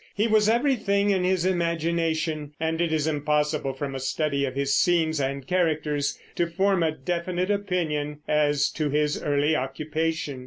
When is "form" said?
6.47-6.81